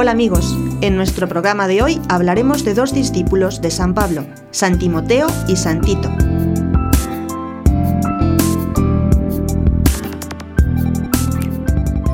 Hola 0.00 0.12
amigos, 0.12 0.56
en 0.80 0.96
nuestro 0.96 1.28
programa 1.28 1.66
de 1.66 1.82
hoy 1.82 2.00
hablaremos 2.08 2.64
de 2.64 2.72
dos 2.72 2.94
discípulos 2.94 3.60
de 3.60 3.70
San 3.70 3.94
Pablo, 3.94 4.24
San 4.52 4.78
Timoteo 4.78 5.26
y 5.48 5.56
San 5.56 5.80
Tito. 5.80 6.08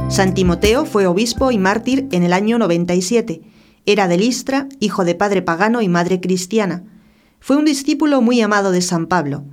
San 0.09 0.32
Timoteo 0.32 0.86
fue 0.86 1.07
obispo 1.07 1.50
y 1.50 1.59
mártir 1.59 2.09
en 2.11 2.23
el 2.23 2.32
año 2.32 2.59
97. 2.59 3.43
Era 3.87 4.09
de 4.09 4.16
Listra, 4.16 4.69
hijo 4.80 5.05
de 5.05 5.14
padre 5.14 5.43
pagano 5.43 5.82
y 5.82 5.89
madre 5.89 6.21
cristiana. 6.21 6.84
Fue 7.41 7.57
un 7.57 7.66
discípulo 7.66 8.23
muy 8.23 8.41
amado 8.41 8.73
de 8.73 8.80
San 8.80 9.06
Pablo. 9.06 9.45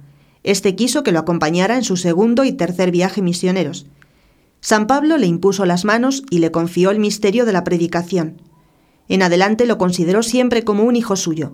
Este 0.44 0.76
quiso 0.76 1.04
que 1.04 1.12
lo 1.12 1.20
acompañara 1.20 1.76
en 1.76 1.84
su 1.84 1.98
segundo 1.98 2.46
y 2.46 2.54
tercer 2.54 2.92
viaje 2.92 3.22
misioneros. 3.22 3.88
San 4.62 4.88
Pablo 4.88 5.18
le 5.18 5.28
impuso 5.28 5.66
las 5.66 5.84
manos 5.84 6.24
y 6.30 6.40
le 6.40 6.52
confió 6.52 6.92
el 6.92 7.00
misterio 7.00 7.46
de 7.46 7.52
la 7.52 7.64
predicación. 7.64 8.42
En 9.10 9.22
adelante 9.22 9.66
lo 9.66 9.78
consideró 9.78 10.24
siempre 10.24 10.64
como 10.64 10.84
un 10.84 10.96
hijo 10.96 11.18
suyo. 11.18 11.54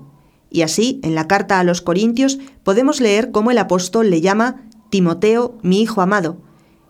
Y 0.51 0.61
así, 0.61 0.99
en 1.03 1.15
la 1.15 1.27
carta 1.27 1.59
a 1.59 1.63
los 1.63 1.81
Corintios, 1.81 2.37
podemos 2.63 3.01
leer 3.01 3.31
cómo 3.31 3.49
el 3.49 3.57
apóstol 3.57 4.09
le 4.11 4.21
llama 4.21 4.67
Timoteo, 4.91 5.57
mi 5.63 5.81
hijo 5.81 6.01
amado, 6.01 6.37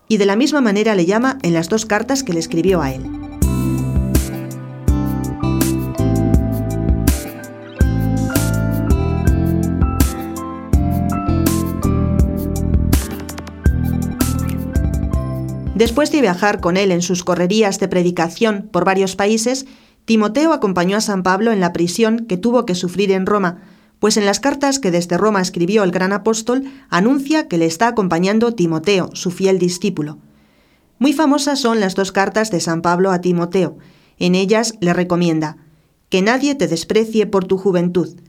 y 0.10 0.18
de 0.18 0.26
la 0.26 0.36
misma 0.36 0.60
manera 0.60 0.96
le 0.96 1.06
llama 1.06 1.38
en 1.42 1.54
las 1.54 1.70
dos 1.70 1.86
cartas 1.86 2.24
que 2.24 2.34
le 2.34 2.40
escribió 2.40 2.82
a 2.82 2.94
él. 2.94 3.17
Después 15.78 16.12
de 16.12 16.22
viajar 16.22 16.60
con 16.60 16.76
él 16.76 16.92
en 16.92 17.04
sus 17.04 17.24
correrías 17.24 17.80
de 17.80 17.88
predicación 17.88 18.68
por 18.72 18.84
varios 18.84 19.16
países, 19.16 19.68
Timoteo 20.06 20.52
acompañó 20.52 20.98
a 20.98 21.02
San 21.02 21.22
Pablo 21.22 21.52
en 21.52 21.60
la 21.60 21.72
prisión 21.72 22.26
que 22.26 22.36
tuvo 22.36 22.66
que 22.66 22.74
sufrir 22.74 23.12
en 23.12 23.28
Roma, 23.28 23.62
pues 24.00 24.18
en 24.18 24.26
las 24.26 24.40
cartas 24.40 24.80
que 24.80 24.90
desde 24.90 25.20
Roma 25.20 25.40
escribió 25.40 25.84
el 25.84 25.92
gran 25.92 26.14
apóstol 26.14 26.64
anuncia 26.90 27.48
que 27.48 27.60
le 27.60 27.68
está 27.68 27.90
acompañando 27.90 28.54
Timoteo, 28.54 29.12
su 29.14 29.30
fiel 29.30 29.60
discípulo. 29.60 30.18
Muy 30.98 31.14
famosas 31.14 31.60
son 31.60 31.80
las 31.80 31.94
dos 31.94 32.12
cartas 32.12 32.50
de 32.50 32.60
San 32.60 32.82
Pablo 32.82 33.12
a 33.12 33.22
Timoteo. 33.22 33.78
En 34.18 34.34
ellas 34.34 34.74
le 34.82 34.94
recomienda, 34.94 35.58
que 36.10 36.24
nadie 36.24 36.56
te 36.56 36.68
desprecie 36.68 37.28
por 37.28 37.46
tu 37.46 37.60
juventud. 37.60 38.20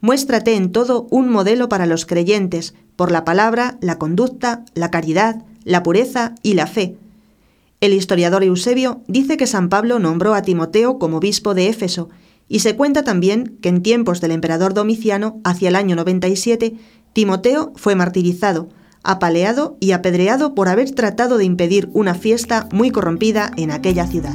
Muéstrate 0.00 0.54
en 0.54 0.72
todo 0.72 1.06
un 1.10 1.28
modelo 1.28 1.68
para 1.68 1.84
los 1.84 2.06
creyentes, 2.06 2.74
por 2.96 3.12
la 3.12 3.24
palabra, 3.24 3.76
la 3.82 3.98
conducta, 3.98 4.64
la 4.72 4.90
caridad, 4.90 5.44
la 5.64 5.82
pureza 5.82 6.34
y 6.42 6.54
la 6.54 6.66
fe. 6.66 6.96
El 7.80 7.92
historiador 7.92 8.44
Eusebio 8.44 9.02
dice 9.08 9.36
que 9.36 9.46
San 9.46 9.68
Pablo 9.68 9.98
nombró 9.98 10.34
a 10.34 10.42
Timoteo 10.42 10.98
como 10.98 11.18
obispo 11.18 11.54
de 11.54 11.68
Éfeso, 11.68 12.08
y 12.48 12.60
se 12.60 12.76
cuenta 12.76 13.04
también 13.04 13.58
que 13.62 13.68
en 13.68 13.82
tiempos 13.82 14.20
del 14.20 14.30
emperador 14.30 14.74
Domiciano, 14.74 15.40
hacia 15.44 15.68
el 15.68 15.76
año 15.76 15.96
97, 15.96 16.74
Timoteo 17.12 17.72
fue 17.76 17.94
martirizado, 17.94 18.68
apaleado 19.02 19.76
y 19.80 19.92
apedreado 19.92 20.54
por 20.54 20.68
haber 20.68 20.90
tratado 20.90 21.38
de 21.38 21.44
impedir 21.44 21.88
una 21.92 22.14
fiesta 22.14 22.68
muy 22.72 22.90
corrompida 22.90 23.50
en 23.56 23.70
aquella 23.70 24.06
ciudad. 24.06 24.34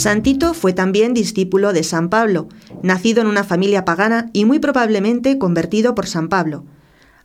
Santito 0.00 0.54
fue 0.54 0.72
también 0.72 1.12
discípulo 1.12 1.74
de 1.74 1.82
San 1.82 2.08
Pablo, 2.08 2.48
nacido 2.82 3.20
en 3.20 3.26
una 3.26 3.44
familia 3.44 3.84
pagana 3.84 4.30
y 4.32 4.46
muy 4.46 4.58
probablemente 4.58 5.36
convertido 5.36 5.94
por 5.94 6.06
San 6.06 6.30
Pablo. 6.30 6.64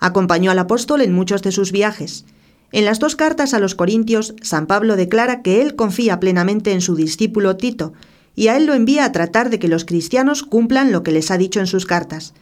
Acompañó 0.02 0.52
al 0.52 0.60
apóstol 0.60 1.00
en 1.00 1.14
muchos 1.14 1.42
de 1.42 1.54
sus 1.54 1.72
viajes. 1.72 2.26
En 2.74 2.84
las 2.84 3.00
dos 3.00 3.16
cartas 3.16 3.54
a 3.54 3.60
los 3.60 3.76
Corintios, 3.76 4.36
San 4.42 4.68
Pablo 4.68 4.98
declara 4.98 5.42
que 5.42 5.62
él 5.62 5.78
confía 5.78 6.20
plenamente 6.20 6.74
en 6.74 6.82
su 6.82 6.96
discípulo 6.96 7.56
Tito, 7.56 7.94
y 8.36 8.50
a 8.50 8.58
él 8.58 8.66
lo 8.66 8.74
envía 8.74 9.06
a 9.06 9.14
tratar 9.14 9.50
de 9.50 9.58
que 9.58 9.70
los 9.70 9.86
cristianos 9.86 10.44
cumplan 10.44 10.92
lo 10.92 11.02
que 11.02 11.14
les 11.14 11.32
ha 11.32 11.38
dicho 11.38 11.62
en 11.62 11.68
sus 11.68 11.86
cartas. 11.86 12.34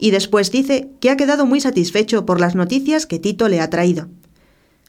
Y 0.00 0.10
después 0.10 0.50
dice 0.50 0.90
que 0.98 1.10
ha 1.10 1.16
quedado 1.16 1.46
muy 1.46 1.60
satisfecho 1.60 2.26
por 2.26 2.40
las 2.40 2.56
noticias 2.56 3.06
que 3.06 3.20
Tito 3.20 3.48
le 3.48 3.60
ha 3.60 3.70
traído. 3.70 4.08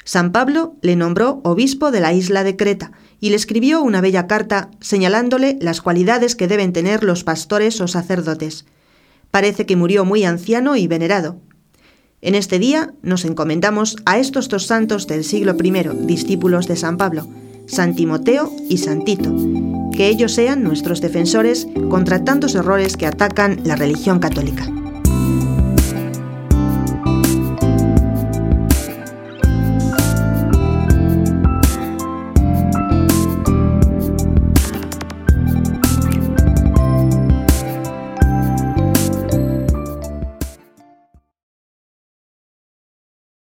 San 0.07 0.31
Pablo 0.31 0.77
le 0.81 0.95
nombró 0.95 1.41
obispo 1.43 1.91
de 1.91 1.99
la 1.99 2.13
isla 2.13 2.45
de 2.45 2.55
Creta 2.55 2.93
y 3.19 3.29
le 3.31 3.35
escribió 3.35 3.81
una 3.81 3.99
bella 3.99 4.25
carta 4.25 4.71
señalándole 4.79 5.57
las 5.59 5.81
cualidades 5.81 6.37
que 6.37 6.47
deben 6.47 6.71
tener 6.71 7.03
los 7.03 7.25
pastores 7.25 7.81
o 7.81 7.89
sacerdotes. 7.89 8.65
Parece 9.31 9.65
que 9.65 9.75
murió 9.75 10.05
muy 10.05 10.23
anciano 10.23 10.77
y 10.77 10.87
venerado. 10.87 11.41
En 12.21 12.35
este 12.35 12.57
día 12.57 12.93
nos 13.01 13.25
encomendamos 13.25 13.97
a 14.05 14.17
estos 14.17 14.47
dos 14.47 14.65
santos 14.65 15.07
del 15.07 15.25
siglo 15.25 15.57
I, 15.61 15.73
discípulos 16.05 16.69
de 16.69 16.77
San 16.77 16.95
Pablo, 16.95 17.27
San 17.65 17.93
Timoteo 17.93 18.49
y 18.69 18.77
San 18.77 19.03
Tito, 19.03 19.35
que 19.91 20.07
ellos 20.07 20.31
sean 20.31 20.63
nuestros 20.63 21.01
defensores 21.01 21.67
contra 21.89 22.23
tantos 22.23 22.55
errores 22.55 22.95
que 22.95 23.07
atacan 23.07 23.59
la 23.65 23.75
religión 23.75 24.19
católica. 24.19 24.71